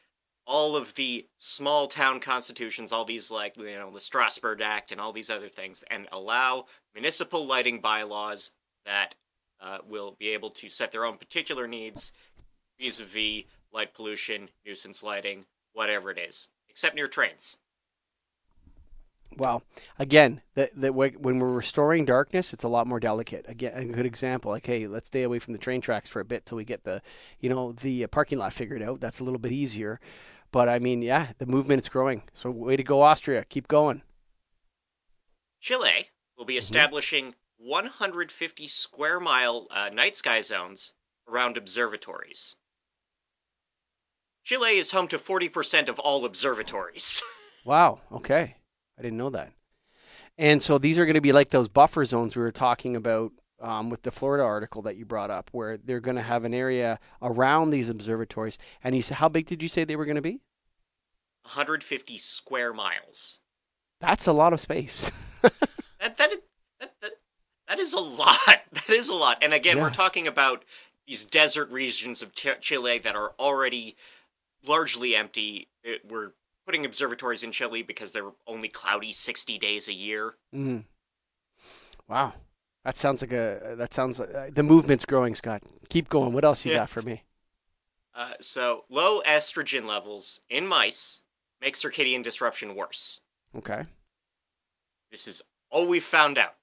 all 0.46 0.76
of 0.76 0.94
the 0.94 1.26
small 1.38 1.86
town 1.86 2.20
constitutions, 2.20 2.92
all 2.92 3.04
these 3.04 3.30
like 3.30 3.56
you 3.56 3.76
know 3.76 3.90
the 3.90 4.00
Strasbourg 4.00 4.60
Act 4.60 4.92
and 4.92 5.00
all 5.00 5.12
these 5.12 5.30
other 5.30 5.48
things, 5.48 5.84
and 5.90 6.08
allow 6.12 6.66
municipal 6.94 7.46
lighting 7.46 7.80
bylaws 7.80 8.52
that 8.84 9.14
uh, 9.60 9.78
will 9.88 10.16
be 10.18 10.30
able 10.30 10.50
to 10.50 10.68
set 10.68 10.92
their 10.92 11.04
own 11.04 11.16
particular 11.16 11.68
needs 11.68 12.12
vis-a-vis 12.80 13.44
light 13.72 13.94
pollution, 13.94 14.48
nuisance 14.66 15.02
lighting, 15.02 15.44
whatever 15.72 16.10
it 16.10 16.18
is, 16.18 16.48
except 16.68 16.96
near 16.96 17.08
trains. 17.08 17.58
Well, 19.36 19.62
again, 19.98 20.42
that 20.54 20.72
that 20.76 20.94
when 20.94 21.38
we're 21.38 21.52
restoring 21.52 22.04
darkness, 22.04 22.52
it's 22.52 22.64
a 22.64 22.68
lot 22.68 22.86
more 22.86 23.00
delicate. 23.00 23.46
Again, 23.48 23.72
a 23.74 23.84
good 23.84 24.04
example, 24.04 24.50
like, 24.50 24.66
hey, 24.66 24.86
let's 24.86 25.06
stay 25.06 25.22
away 25.22 25.38
from 25.38 25.52
the 25.52 25.58
train 25.58 25.80
tracks 25.80 26.10
for 26.10 26.20
a 26.20 26.24
bit 26.24 26.44
till 26.44 26.56
we 26.56 26.64
get 26.64 26.84
the, 26.84 27.00
you 27.40 27.48
know, 27.48 27.72
the 27.72 28.04
uh, 28.04 28.08
parking 28.08 28.38
lot 28.38 28.52
figured 28.52 28.82
out. 28.82 29.00
That's 29.00 29.20
a 29.20 29.24
little 29.24 29.38
bit 29.38 29.52
easier. 29.52 30.00
But 30.52 30.68
I 30.68 30.78
mean, 30.78 31.02
yeah, 31.02 31.28
the 31.38 31.46
movement 31.46 31.80
is 31.80 31.88
growing. 31.88 32.22
So 32.34 32.50
way 32.50 32.76
to 32.76 32.84
go, 32.84 33.02
Austria. 33.02 33.44
Keep 33.48 33.68
going. 33.68 34.02
Chile 35.60 36.08
will 36.36 36.44
be 36.44 36.58
establishing 36.58 37.34
150 37.56 38.68
square 38.68 39.18
mile 39.18 39.66
uh, 39.70 39.90
night 39.92 40.14
sky 40.16 40.40
zones 40.40 40.92
around 41.28 41.56
observatories. 41.56 42.56
Chile 44.44 44.76
is 44.76 44.90
home 44.90 45.06
to 45.08 45.18
40% 45.18 45.88
of 45.88 45.98
all 45.98 46.24
observatories. 46.24 47.22
Wow. 47.64 48.00
Okay. 48.10 48.56
I 48.98 49.02
didn't 49.02 49.18
know 49.18 49.30
that. 49.30 49.52
And 50.36 50.60
so 50.60 50.78
these 50.78 50.98
are 50.98 51.04
going 51.04 51.14
to 51.14 51.20
be 51.20 51.30
like 51.30 51.50
those 51.50 51.68
buffer 51.68 52.04
zones 52.04 52.34
we 52.34 52.42
were 52.42 52.50
talking 52.50 52.96
about 52.96 53.30
um, 53.62 53.88
with 53.88 54.02
the 54.02 54.10
Florida 54.10 54.44
article 54.44 54.82
that 54.82 54.96
you 54.96 55.04
brought 55.06 55.30
up, 55.30 55.48
where 55.52 55.76
they're 55.78 56.00
going 56.00 56.16
to 56.16 56.22
have 56.22 56.44
an 56.44 56.52
area 56.52 56.98
around 57.22 57.70
these 57.70 57.88
observatories. 57.88 58.58
And 58.84 58.94
you 58.94 59.02
said, 59.02 59.16
how 59.18 59.28
big 59.28 59.46
did 59.46 59.62
you 59.62 59.68
say 59.68 59.84
they 59.84 59.96
were 59.96 60.04
going 60.04 60.16
to 60.16 60.22
be? 60.22 60.40
150 61.44 62.18
square 62.18 62.72
miles. 62.72 63.40
That's 64.00 64.26
a 64.26 64.32
lot 64.32 64.52
of 64.52 64.60
space. 64.60 65.10
That 66.00 66.16
that, 66.16 66.30
that, 66.80 66.94
that, 67.00 67.12
that 67.68 67.78
is 67.78 67.92
a 67.92 68.00
lot. 68.00 68.36
That 68.72 68.90
is 68.90 69.08
a 69.08 69.14
lot. 69.14 69.38
And 69.42 69.54
again, 69.54 69.76
Yeah. 69.76 69.84
we're 69.84 69.90
talking 69.90 70.26
about 70.26 70.64
these 71.06 71.22
desert 71.24 71.70
regions 71.70 72.22
of 72.22 72.32
Chile 72.34 72.98
that 72.98 73.14
are 73.14 73.32
already 73.38 73.94
largely 74.66 75.14
empty. 75.14 75.68
It, 75.84 76.00
we're 76.08 76.32
putting 76.66 76.84
observatories 76.84 77.44
in 77.44 77.52
Chile 77.52 77.82
because 77.82 78.10
they're 78.10 78.32
only 78.48 78.66
cloudy 78.68 79.12
60 79.12 79.58
days 79.58 79.86
a 79.88 79.92
year. 79.92 80.34
Mm. 80.52 80.82
Wow. 82.08 82.32
That 82.84 82.96
sounds 82.96 83.22
like 83.22 83.32
a. 83.32 83.74
That 83.76 83.92
sounds 83.92 84.18
like 84.18 84.34
uh, 84.34 84.46
the 84.50 84.62
movement's 84.62 85.04
growing, 85.04 85.34
Scott. 85.34 85.62
Keep 85.88 86.08
going. 86.08 86.32
What 86.32 86.44
else 86.44 86.64
you 86.64 86.72
Yeah. 86.72 86.78
got 86.78 86.90
for 86.90 87.02
me? 87.02 87.22
Uh, 88.14 88.34
so 88.40 88.84
low 88.90 89.22
estrogen 89.22 89.84
levels 89.86 90.40
in 90.50 90.66
mice 90.66 91.22
make 91.60 91.74
circadian 91.74 92.22
disruption 92.22 92.74
worse. 92.74 93.20
Okay. 93.56 93.84
This 95.10 95.28
is 95.28 95.42
all 95.70 95.86
we 95.86 96.00
found 96.00 96.38
out. 96.38 96.54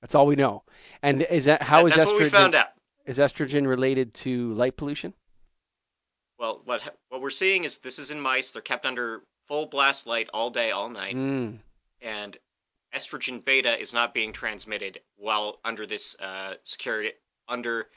That's 0.00 0.14
all 0.14 0.26
we 0.26 0.36
know. 0.36 0.62
And 1.02 1.22
is 1.22 1.46
that 1.46 1.62
how 1.62 1.86
is 1.86 1.94
That's 1.94 2.08
estrogen? 2.10 2.14
what 2.14 2.22
we 2.22 2.28
found 2.28 2.54
out. 2.54 2.68
Is 3.04 3.18
estrogen 3.18 3.66
related 3.66 4.14
to 4.14 4.52
light 4.54 4.76
pollution? 4.76 5.14
Well, 6.38 6.62
what 6.64 6.96
what 7.08 7.20
we're 7.20 7.30
seeing 7.30 7.64
is 7.64 7.78
this 7.78 7.98
is 7.98 8.10
in 8.10 8.20
mice. 8.20 8.52
They're 8.52 8.62
kept 8.62 8.86
under 8.86 9.22
full 9.48 9.66
blast 9.66 10.06
light 10.06 10.28
all 10.32 10.50
day, 10.50 10.70
all 10.70 10.88
night. 10.88 11.16
Mm. 11.16 11.58
and 12.00 12.36
estrogen 12.94 13.44
beta 13.44 13.78
is 13.78 13.92
not 13.92 14.14
being 14.14 14.32
transmitted 14.32 15.00
while 15.16 15.60
under 15.64 15.86
this 15.86 16.16
uh, 16.20 16.54
security 16.62 17.12
under 17.48 17.88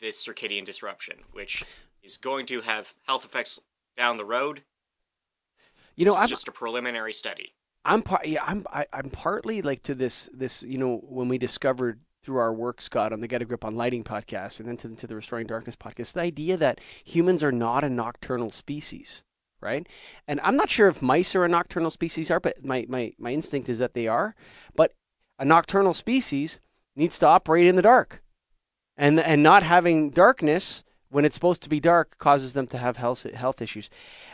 this 0.00 0.24
circadian 0.24 0.64
disruption, 0.64 1.18
which 1.32 1.64
is 2.02 2.16
going 2.16 2.46
to 2.46 2.60
have 2.60 2.94
health 3.06 3.24
effects 3.24 3.60
down 3.96 4.16
the 4.16 4.24
road. 4.24 4.62
You 5.96 6.04
know, 6.04 6.16
I'm 6.16 6.28
just 6.28 6.48
a 6.48 6.52
preliminary 6.52 7.12
study. 7.12 7.54
I'm 7.84 8.02
part. 8.02 8.26
Yeah, 8.26 8.44
I'm. 8.46 8.64
I, 8.72 8.86
I'm 8.92 9.10
partly 9.10 9.62
like 9.62 9.82
to 9.84 9.94
this. 9.94 10.28
This. 10.32 10.62
You 10.62 10.78
know, 10.78 10.96
when 11.08 11.28
we 11.28 11.38
discovered 11.38 12.00
through 12.22 12.38
our 12.38 12.52
work, 12.52 12.80
Scott, 12.80 13.12
on 13.12 13.20
the 13.20 13.28
Get 13.28 13.42
a 13.42 13.44
Grip 13.44 13.64
on 13.64 13.74
Lighting 13.74 14.04
podcast, 14.04 14.60
and 14.60 14.68
then 14.68 14.76
to, 14.78 14.94
to 14.94 15.06
the 15.06 15.16
Restoring 15.16 15.46
Darkness 15.46 15.76
podcast, 15.76 16.12
the 16.12 16.20
idea 16.20 16.56
that 16.56 16.80
humans 17.04 17.42
are 17.42 17.52
not 17.52 17.84
a 17.84 17.90
nocturnal 17.90 18.50
species, 18.50 19.24
right? 19.62 19.86
And 20.26 20.40
I'm 20.42 20.56
not 20.56 20.70
sure 20.70 20.88
if 20.88 21.00
mice 21.00 21.34
are 21.34 21.44
a 21.44 21.48
nocturnal 21.48 21.90
species 21.90 22.30
are, 22.30 22.40
but 22.40 22.64
my 22.64 22.84
my 22.88 23.12
my 23.18 23.32
instinct 23.32 23.68
is 23.68 23.78
that 23.78 23.94
they 23.94 24.08
are. 24.08 24.34
But 24.74 24.92
a 25.38 25.44
nocturnal 25.44 25.94
species 25.94 26.58
needs 26.96 27.18
to 27.20 27.26
operate 27.26 27.66
in 27.66 27.76
the 27.76 27.82
dark, 27.82 28.22
and 28.96 29.18
and 29.18 29.42
not 29.42 29.62
having 29.62 30.10
darkness 30.10 30.84
when 31.08 31.26
it's 31.26 31.34
supposed 31.34 31.62
to 31.62 31.68
be 31.68 31.78
dark 31.78 32.16
causes 32.18 32.54
them 32.54 32.66
to 32.66 32.78
have 32.78 32.96
health 32.96 33.22
health 33.34 33.62
issues. 33.62 33.90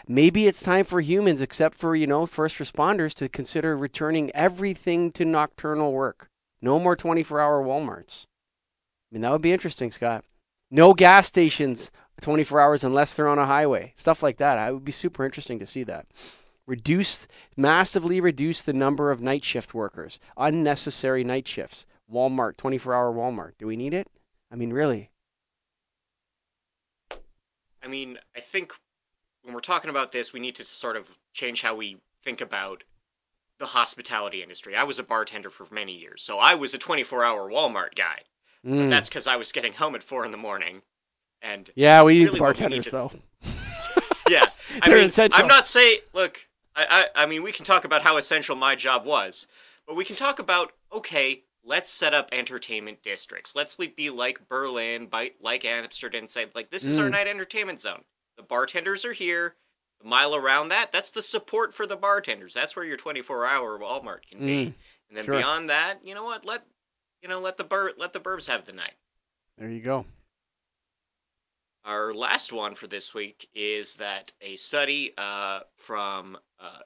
Maybe 0.06 0.46
it's 0.46 0.62
time 0.62 0.84
for 0.84 1.00
humans, 1.00 1.40
except 1.40 1.76
for 1.76 1.94
you 1.94 2.06
know 2.06 2.24
first 2.24 2.58
responders, 2.58 3.14
to 3.14 3.28
consider 3.28 3.76
returning 3.76 4.30
everything 4.34 5.12
to 5.12 5.24
nocturnal 5.24 5.92
work. 5.92 6.28
No 6.60 6.80
more 6.80 6.96
24-hour 6.96 7.62
WalMarts. 7.62 8.24
I 8.24 9.14
mean 9.14 9.22
that 9.22 9.32
would 9.32 9.42
be 9.42 9.52
interesting, 9.52 9.90
Scott. 9.90 10.24
No 10.70 10.94
gas 10.94 11.26
stations 11.26 11.90
24 12.20 12.60
hours 12.60 12.84
unless 12.84 13.14
they're 13.14 13.28
on 13.28 13.38
a 13.38 13.46
highway. 13.46 13.92
Stuff 13.96 14.22
like 14.22 14.38
that. 14.38 14.68
It 14.68 14.72
would 14.72 14.84
be 14.84 14.92
super 14.92 15.24
interesting 15.24 15.58
to 15.58 15.66
see 15.66 15.84
that. 15.84 16.06
Reduce 16.66 17.26
massively 17.56 18.20
reduce 18.20 18.60
the 18.60 18.72
number 18.72 19.10
of 19.10 19.22
night 19.22 19.44
shift 19.44 19.72
workers. 19.72 20.20
Unnecessary 20.36 21.24
night 21.24 21.48
shifts. 21.48 21.86
Walmart 22.12 22.56
24-hour 22.56 23.12
Walmart. 23.12 23.52
Do 23.58 23.66
we 23.66 23.76
need 23.76 23.94
it? 23.94 24.08
I 24.50 24.56
mean, 24.56 24.72
really? 24.72 25.10
I 27.82 27.86
mean, 27.88 28.18
I 28.36 28.40
think 28.40 28.72
when 29.42 29.54
we're 29.54 29.60
talking 29.60 29.90
about 29.90 30.12
this, 30.12 30.32
we 30.32 30.40
need 30.40 30.56
to 30.56 30.64
sort 30.64 30.96
of 30.96 31.18
change 31.32 31.62
how 31.62 31.74
we 31.74 31.98
think 32.22 32.40
about 32.40 32.84
the 33.58 33.66
hospitality 33.66 34.42
industry. 34.42 34.76
I 34.76 34.84
was 34.84 34.98
a 34.98 35.02
bartender 35.02 35.50
for 35.50 35.66
many 35.72 35.98
years, 35.98 36.22
so 36.22 36.38
I 36.38 36.54
was 36.54 36.74
a 36.74 36.78
24-hour 36.78 37.50
Walmart 37.50 37.94
guy. 37.94 38.20
Mm. 38.64 38.90
That's 38.90 39.08
because 39.08 39.26
I 39.26 39.36
was 39.36 39.52
getting 39.52 39.72
home 39.72 39.94
at 39.94 40.02
four 40.02 40.24
in 40.24 40.32
the 40.32 40.36
morning, 40.36 40.82
and 41.42 41.70
Yeah, 41.74 42.02
we 42.02 42.14
need 42.14 42.24
really 42.24 42.32
we 42.34 42.38
bartenders 42.40 42.76
need 42.78 42.84
to- 42.84 42.90
though. 42.90 43.12
yeah, 44.28 44.46
I 44.82 44.88
mean, 44.88 45.04
essential. 45.08 45.38
I'm 45.40 45.46
not 45.48 45.66
saying. 45.66 46.00
Look, 46.12 46.46
I, 46.76 47.08
I, 47.16 47.22
I 47.22 47.26
mean, 47.26 47.42
we 47.42 47.52
can 47.52 47.64
talk 47.64 47.84
about 47.84 48.02
how 48.02 48.16
essential 48.16 48.56
my 48.56 48.74
job 48.74 49.04
was, 49.06 49.46
but 49.86 49.96
we 49.96 50.04
can 50.04 50.16
talk 50.16 50.38
about 50.38 50.72
okay, 50.92 51.42
let's 51.64 51.90
set 51.90 52.14
up 52.14 52.28
entertainment 52.32 53.02
districts. 53.02 53.54
Let's 53.54 53.76
be 53.76 54.10
like 54.10 54.48
Berlin, 54.48 55.06
by, 55.06 55.32
like 55.40 55.64
Amsterdam, 55.64 56.26
say 56.28 56.46
like 56.54 56.70
this 56.70 56.84
is 56.84 56.98
our 56.98 57.06
Mm. 57.08 57.12
night 57.12 57.26
entertainment 57.26 57.80
zone. 57.80 58.02
The 58.36 58.42
bartenders 58.42 59.04
are 59.04 59.12
here. 59.12 59.54
The 60.00 60.08
mile 60.08 60.34
around 60.34 60.68
that, 60.68 60.92
that's 60.92 61.10
the 61.10 61.22
support 61.22 61.74
for 61.74 61.84
the 61.84 61.96
bartenders. 61.96 62.54
That's 62.54 62.76
where 62.76 62.84
your 62.84 62.96
24-hour 62.96 63.80
Walmart 63.80 64.20
can 64.30 64.38
be. 64.38 64.46
Mm, 64.66 64.74
And 65.08 65.16
then 65.18 65.24
sure. 65.24 65.38
beyond 65.38 65.70
that, 65.70 65.96
you 66.04 66.14
know 66.14 66.22
what? 66.22 66.44
Let 66.44 66.62
you 67.20 67.28
know, 67.28 67.40
let 67.40 67.56
the 67.56 67.64
bur- 67.64 67.94
let 67.98 68.12
the 68.12 68.20
burbs 68.20 68.46
have 68.48 68.64
the 68.64 68.72
night. 68.72 68.94
there 69.58 69.68
you 69.68 69.80
go. 69.80 70.04
Our 71.88 72.12
last 72.12 72.52
one 72.52 72.74
for 72.74 72.86
this 72.86 73.14
week 73.14 73.48
is 73.54 73.94
that 73.94 74.30
a 74.42 74.56
study 74.56 75.14
uh, 75.16 75.60
from 75.78 76.36
uh, 76.60 76.80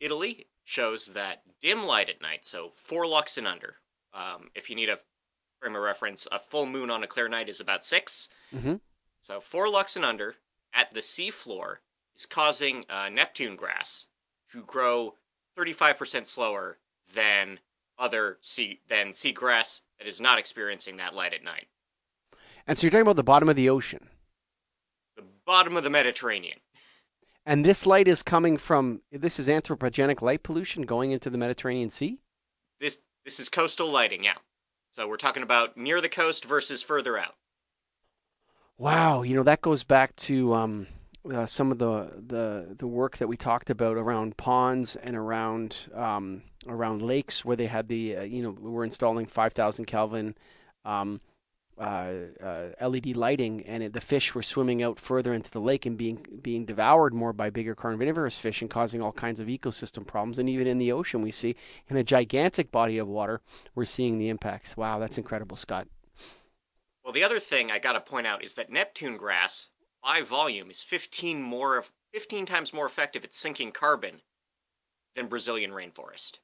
Italy 0.00 0.48
shows 0.64 1.06
that 1.12 1.42
dim 1.62 1.84
light 1.84 2.08
at 2.08 2.20
night, 2.20 2.44
so 2.44 2.68
four 2.74 3.06
lux 3.06 3.38
and 3.38 3.46
under. 3.46 3.76
Um, 4.12 4.50
if 4.56 4.68
you 4.68 4.74
need 4.74 4.88
a 4.88 4.98
frame 5.60 5.76
of 5.76 5.82
reference, 5.82 6.26
a 6.32 6.40
full 6.40 6.66
moon 6.66 6.90
on 6.90 7.04
a 7.04 7.06
clear 7.06 7.28
night 7.28 7.48
is 7.48 7.60
about 7.60 7.84
six. 7.84 8.30
hmm 8.50 8.74
So 9.22 9.38
four 9.38 9.68
lux 9.68 9.94
and 9.94 10.04
under 10.04 10.34
at 10.74 10.90
the 10.90 11.00
seafloor 11.00 11.76
is 12.16 12.26
causing 12.26 12.84
uh, 12.90 13.10
Neptune 13.10 13.54
grass 13.54 14.08
to 14.50 14.64
grow 14.64 15.14
35% 15.56 16.26
slower 16.26 16.78
than 17.14 17.60
other 17.96 18.38
sea 18.40 18.80
than 18.88 19.14
sea 19.14 19.30
grass 19.30 19.82
that 20.00 20.08
is 20.08 20.20
not 20.20 20.40
experiencing 20.40 20.96
that 20.96 21.14
light 21.14 21.32
at 21.32 21.44
night. 21.44 21.68
And 22.66 22.76
so 22.76 22.86
you're 22.86 22.90
talking 22.90 23.02
about 23.02 23.14
the 23.14 23.22
bottom 23.22 23.48
of 23.48 23.54
the 23.54 23.70
ocean, 23.70 24.08
bottom 25.48 25.78
of 25.78 25.82
the 25.82 25.90
Mediterranean. 25.90 26.58
and 27.46 27.64
this 27.64 27.86
light 27.86 28.06
is 28.06 28.22
coming 28.22 28.58
from. 28.58 29.00
This 29.10 29.38
is 29.40 29.48
anthropogenic 29.48 30.20
light 30.20 30.42
pollution 30.42 30.82
going 30.82 31.10
into 31.10 31.30
the 31.30 31.38
Mediterranean 31.38 31.88
Sea. 31.88 32.18
This 32.78 33.00
this 33.24 33.40
is 33.40 33.48
coastal 33.48 33.88
lighting, 33.90 34.22
yeah. 34.24 34.34
So 34.92 35.08
we're 35.08 35.16
talking 35.16 35.42
about 35.42 35.76
near 35.76 36.00
the 36.02 36.08
coast 36.10 36.44
versus 36.44 36.82
further 36.82 37.18
out. 37.18 37.34
Wow, 38.76 39.22
you 39.22 39.34
know 39.34 39.42
that 39.42 39.62
goes 39.62 39.84
back 39.84 40.14
to 40.16 40.54
um, 40.54 40.86
uh, 41.32 41.46
some 41.46 41.72
of 41.72 41.78
the, 41.78 42.22
the 42.26 42.74
the 42.76 42.86
work 42.86 43.16
that 43.16 43.26
we 43.28 43.36
talked 43.38 43.70
about 43.70 43.96
around 43.96 44.36
ponds 44.36 44.96
and 44.96 45.16
around 45.16 45.88
um, 45.94 46.42
around 46.66 47.00
lakes 47.00 47.44
where 47.44 47.56
they 47.56 47.66
had 47.66 47.88
the 47.88 48.18
uh, 48.18 48.22
you 48.22 48.42
know 48.42 48.50
we 48.50 48.70
were 48.70 48.84
installing 48.84 49.24
five 49.24 49.54
thousand 49.54 49.86
Kelvin 49.86 50.34
um, 50.84 51.22
uh, 51.78 52.12
uh, 52.42 52.88
LED 52.88 53.16
lighting, 53.16 53.64
and 53.66 53.82
it, 53.82 53.92
the 53.92 54.00
fish 54.00 54.34
were 54.34 54.42
swimming 54.42 54.82
out 54.82 54.98
further 54.98 55.32
into 55.32 55.50
the 55.50 55.60
lake 55.60 55.86
and 55.86 55.96
being 55.96 56.26
being 56.42 56.64
devoured 56.64 57.14
more 57.14 57.32
by 57.32 57.50
bigger 57.50 57.74
carnivorous 57.74 58.38
fish 58.38 58.60
and 58.60 58.70
causing 58.70 59.00
all 59.00 59.12
kinds 59.12 59.40
of 59.40 59.46
ecosystem 59.46 60.06
problems. 60.06 60.38
And 60.38 60.48
even 60.48 60.66
in 60.66 60.78
the 60.78 60.92
ocean, 60.92 61.22
we 61.22 61.30
see 61.30 61.56
in 61.88 61.96
a 61.96 62.04
gigantic 62.04 62.72
body 62.72 62.98
of 62.98 63.06
water, 63.06 63.40
we're 63.74 63.84
seeing 63.84 64.18
the 64.18 64.28
impacts. 64.28 64.76
Wow, 64.76 64.98
that's 64.98 65.18
incredible, 65.18 65.56
Scott. 65.56 65.86
Well, 67.04 67.12
the 67.12 67.24
other 67.24 67.40
thing 67.40 67.70
I 67.70 67.78
got 67.78 67.92
to 67.92 68.00
point 68.00 68.26
out 68.26 68.44
is 68.44 68.54
that 68.54 68.70
Neptune 68.70 69.16
grass, 69.16 69.68
by 70.02 70.22
volume, 70.22 70.70
is 70.70 70.82
15 70.82 71.42
more 71.42 71.84
15 72.12 72.46
times 72.46 72.72
more 72.72 72.86
effective 72.86 73.24
at 73.24 73.34
sinking 73.34 73.72
carbon 73.72 74.22
than 75.14 75.26
Brazilian 75.26 75.70
rainforest. 75.70 76.38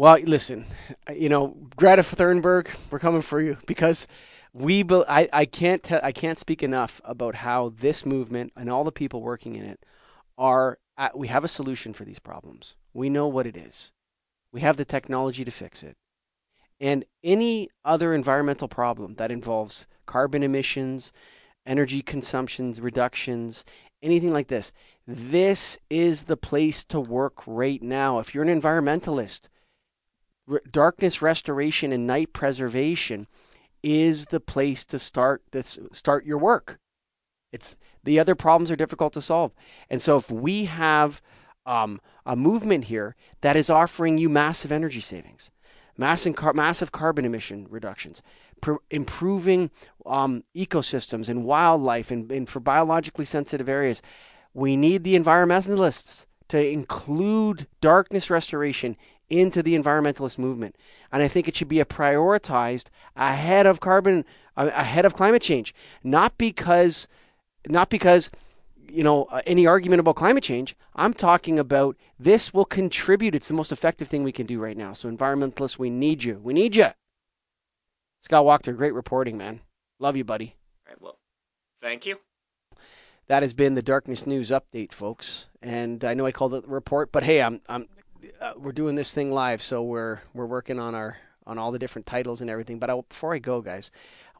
Well, 0.00 0.18
listen, 0.24 0.64
you 1.14 1.28
know, 1.28 1.54
Greta 1.76 2.00
Thunberg, 2.00 2.70
we're 2.90 2.98
coming 2.98 3.20
for 3.20 3.38
you 3.38 3.58
because 3.66 4.06
we. 4.54 4.82
Be, 4.82 5.02
I, 5.06 5.28
I 5.30 5.44
can't 5.44 5.82
tell. 5.82 6.00
I 6.02 6.10
can't 6.10 6.38
speak 6.38 6.62
enough 6.62 7.02
about 7.04 7.34
how 7.34 7.74
this 7.76 8.06
movement 8.06 8.54
and 8.56 8.70
all 8.70 8.82
the 8.82 8.92
people 8.92 9.20
working 9.20 9.56
in 9.56 9.64
it 9.66 9.84
are. 10.38 10.78
At, 10.96 11.18
we 11.18 11.28
have 11.28 11.44
a 11.44 11.48
solution 11.48 11.92
for 11.92 12.06
these 12.06 12.18
problems. 12.18 12.76
We 12.94 13.10
know 13.10 13.28
what 13.28 13.46
it 13.46 13.58
is. 13.58 13.92
We 14.52 14.62
have 14.62 14.78
the 14.78 14.86
technology 14.86 15.44
to 15.44 15.50
fix 15.50 15.82
it. 15.82 15.98
And 16.80 17.04
any 17.22 17.68
other 17.84 18.14
environmental 18.14 18.68
problem 18.68 19.16
that 19.16 19.30
involves 19.30 19.86
carbon 20.06 20.42
emissions, 20.42 21.12
energy 21.66 22.00
consumptions 22.00 22.80
reductions, 22.80 23.66
anything 24.02 24.32
like 24.32 24.48
this, 24.48 24.72
this 25.06 25.76
is 25.90 26.24
the 26.24 26.38
place 26.38 26.84
to 26.84 26.98
work 26.98 27.46
right 27.46 27.82
now. 27.82 28.18
If 28.18 28.34
you're 28.34 28.44
an 28.44 28.60
environmentalist, 28.60 29.48
darkness 30.70 31.22
restoration 31.22 31.92
and 31.92 32.06
night 32.06 32.32
preservation 32.32 33.26
is 33.82 34.26
the 34.26 34.40
place 34.40 34.84
to 34.86 34.98
start 34.98 35.42
this 35.52 35.78
start 35.92 36.24
your 36.24 36.38
work. 36.38 36.78
It's 37.52 37.76
the 38.04 38.18
other 38.18 38.34
problems 38.34 38.70
are 38.70 38.76
difficult 38.76 39.12
to 39.14 39.22
solve. 39.22 39.52
And 39.88 40.00
so 40.00 40.16
if 40.16 40.30
we 40.30 40.66
have 40.66 41.20
um, 41.66 42.00
a 42.24 42.36
movement 42.36 42.84
here 42.84 43.16
that 43.40 43.56
is 43.56 43.70
offering 43.70 44.18
you 44.18 44.28
massive 44.28 44.72
energy 44.72 45.00
savings, 45.00 45.50
massive, 45.96 46.36
car- 46.36 46.52
massive 46.54 46.92
carbon 46.92 47.24
emission 47.24 47.66
reductions, 47.68 48.22
pr- 48.60 48.76
improving 48.90 49.70
um, 50.06 50.42
ecosystems 50.56 51.28
and 51.28 51.44
wildlife 51.44 52.10
and, 52.10 52.30
and 52.30 52.48
for 52.48 52.60
biologically 52.60 53.24
sensitive 53.24 53.68
areas, 53.68 54.00
we 54.54 54.76
need 54.76 55.04
the 55.04 55.18
environmentalists 55.18 56.26
to 56.48 56.66
include 56.66 57.68
darkness 57.80 58.30
restoration 58.30 58.96
into 59.30 59.62
the 59.62 59.78
environmentalist 59.78 60.36
movement. 60.36 60.76
And 61.10 61.22
I 61.22 61.28
think 61.28 61.48
it 61.48 61.56
should 61.56 61.68
be 61.68 61.80
a 61.80 61.84
prioritized 61.84 62.88
ahead 63.16 63.66
of 63.66 63.80
carbon, 63.80 64.24
uh, 64.56 64.70
ahead 64.74 65.06
of 65.06 65.14
climate 65.14 65.40
change, 65.40 65.74
not 66.02 66.36
because, 66.36 67.08
not 67.66 67.88
because, 67.88 68.30
you 68.92 69.04
know, 69.04 69.24
uh, 69.26 69.40
any 69.46 69.66
argument 69.66 70.00
about 70.00 70.16
climate 70.16 70.42
change. 70.42 70.76
I'm 70.96 71.14
talking 71.14 71.58
about 71.58 71.96
this 72.18 72.52
will 72.52 72.64
contribute. 72.64 73.34
It's 73.34 73.48
the 73.48 73.54
most 73.54 73.72
effective 73.72 74.08
thing 74.08 74.24
we 74.24 74.32
can 74.32 74.46
do 74.46 74.58
right 74.60 74.76
now. 74.76 74.92
So 74.92 75.10
environmentalists, 75.10 75.78
we 75.78 75.88
need 75.88 76.24
you. 76.24 76.40
We 76.42 76.52
need 76.52 76.76
you. 76.76 76.88
Scott 78.20 78.44
Wachter, 78.44 78.76
great 78.76 78.92
reporting, 78.92 79.38
man. 79.38 79.60
Love 79.98 80.16
you, 80.16 80.24
buddy. 80.24 80.56
All 80.86 80.92
right, 80.92 81.00
well, 81.00 81.18
thank 81.80 82.04
you. 82.04 82.18
That 83.28 83.42
has 83.42 83.54
been 83.54 83.74
the 83.74 83.82
Darkness 83.82 84.26
News 84.26 84.50
update, 84.50 84.92
folks. 84.92 85.46
And 85.62 86.04
I 86.04 86.14
know 86.14 86.26
I 86.26 86.32
called 86.32 86.52
it 86.54 86.62
the 86.64 86.68
report, 86.68 87.12
but 87.12 87.22
hey, 87.22 87.40
I'm 87.40 87.60
I'm 87.68 87.86
uh, 88.40 88.54
we're 88.56 88.72
doing 88.72 88.94
this 88.94 89.12
thing 89.12 89.30
live, 89.30 89.60
so 89.60 89.82
we're 89.82 90.20
we're 90.32 90.46
working 90.46 90.78
on 90.78 90.94
our 90.94 91.18
on 91.46 91.58
all 91.58 91.72
the 91.72 91.78
different 91.78 92.06
titles 92.06 92.40
and 92.40 92.48
everything. 92.48 92.78
But 92.78 92.90
I, 92.90 93.00
before 93.08 93.34
I 93.34 93.38
go, 93.38 93.60
guys, 93.60 93.90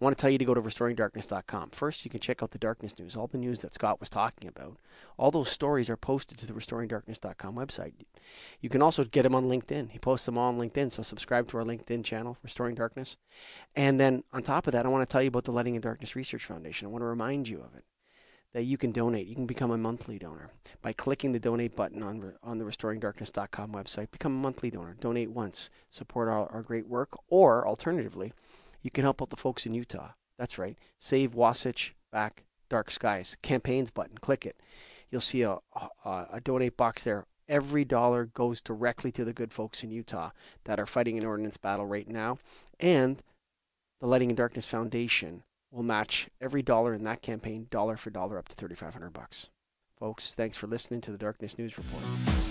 I 0.00 0.04
want 0.04 0.16
to 0.16 0.20
tell 0.20 0.30
you 0.30 0.38
to 0.38 0.44
go 0.44 0.54
to 0.54 0.62
restoringdarkness.com. 0.62 1.70
First, 1.70 2.04
you 2.04 2.10
can 2.10 2.20
check 2.20 2.42
out 2.42 2.52
the 2.52 2.58
darkness 2.58 2.98
news, 2.98 3.16
all 3.16 3.26
the 3.26 3.38
news 3.38 3.62
that 3.62 3.74
Scott 3.74 4.00
was 4.00 4.08
talking 4.08 4.48
about. 4.48 4.76
All 5.18 5.30
those 5.30 5.50
stories 5.50 5.90
are 5.90 5.96
posted 5.96 6.38
to 6.38 6.46
the 6.46 6.52
restoringdarkness.com 6.52 7.56
website. 7.56 7.94
You 8.60 8.68
can 8.68 8.80
also 8.80 9.04
get 9.04 9.22
them 9.22 9.34
on 9.34 9.48
LinkedIn. 9.48 9.90
He 9.90 9.98
posts 9.98 10.26
them 10.26 10.38
all 10.38 10.48
on 10.48 10.58
LinkedIn, 10.58 10.92
so 10.92 11.02
subscribe 11.02 11.48
to 11.48 11.58
our 11.58 11.64
LinkedIn 11.64 12.04
channel, 12.04 12.38
Restoring 12.42 12.76
Darkness. 12.76 13.16
And 13.74 13.98
then 13.98 14.22
on 14.32 14.42
top 14.42 14.66
of 14.66 14.72
that, 14.72 14.86
I 14.86 14.88
want 14.88 15.06
to 15.06 15.12
tell 15.12 15.22
you 15.22 15.28
about 15.28 15.44
the 15.44 15.52
Lighting 15.52 15.74
and 15.74 15.82
Darkness 15.82 16.16
Research 16.16 16.44
Foundation. 16.44 16.86
I 16.86 16.90
want 16.90 17.02
to 17.02 17.06
remind 17.06 17.48
you 17.48 17.58
of 17.58 17.74
it 17.74 17.84
that 18.52 18.64
you 18.64 18.76
can 18.76 18.92
donate. 18.92 19.26
You 19.26 19.34
can 19.34 19.46
become 19.46 19.70
a 19.70 19.78
monthly 19.78 20.18
donor 20.18 20.50
by 20.82 20.92
clicking 20.92 21.32
the 21.32 21.38
donate 21.38 21.76
button 21.76 22.02
on 22.02 22.34
on 22.42 22.58
the 22.58 22.64
restoringdarkness.com 22.64 23.72
website. 23.72 24.10
Become 24.10 24.32
a 24.32 24.42
monthly 24.42 24.70
donor. 24.70 24.96
Donate 24.98 25.30
once. 25.30 25.70
Support 25.88 26.28
our, 26.28 26.50
our 26.50 26.62
great 26.62 26.88
work. 26.88 27.16
Or 27.28 27.66
alternatively, 27.66 28.32
you 28.82 28.90
can 28.90 29.04
help 29.04 29.22
out 29.22 29.30
the 29.30 29.36
folks 29.36 29.66
in 29.66 29.74
Utah. 29.74 30.12
That's 30.38 30.58
right. 30.58 30.76
Save 30.98 31.34
Wasatch 31.34 31.94
Back 32.10 32.44
Dark 32.68 32.90
Skies. 32.90 33.36
Campaigns 33.42 33.90
button. 33.90 34.18
Click 34.18 34.44
it. 34.46 34.56
You'll 35.10 35.20
see 35.20 35.42
a, 35.42 35.58
a, 36.04 36.26
a 36.32 36.40
donate 36.42 36.76
box 36.76 37.04
there. 37.04 37.26
Every 37.48 37.84
dollar 37.84 38.26
goes 38.26 38.62
directly 38.62 39.10
to 39.12 39.24
the 39.24 39.32
good 39.32 39.52
folks 39.52 39.82
in 39.82 39.90
Utah 39.90 40.30
that 40.64 40.78
are 40.78 40.86
fighting 40.86 41.18
an 41.18 41.26
ordinance 41.26 41.56
battle 41.56 41.86
right 41.86 42.08
now. 42.08 42.38
And 42.78 43.22
the 44.00 44.06
Lighting 44.06 44.30
and 44.30 44.36
Darkness 44.36 44.66
Foundation 44.66 45.42
will 45.70 45.82
match 45.82 46.28
every 46.40 46.62
dollar 46.62 46.94
in 46.94 47.04
that 47.04 47.22
campaign, 47.22 47.66
dollar 47.70 47.96
for 47.96 48.10
dollar, 48.10 48.38
up 48.38 48.48
to 48.48 48.56
3,500 48.56 49.12
bucks. 49.12 49.48
Folks, 49.98 50.34
thanks 50.34 50.56
for 50.56 50.66
listening 50.66 51.00
to 51.02 51.12
the 51.12 51.18
Darkness 51.18 51.58
News 51.58 51.76
Report. 51.76 52.49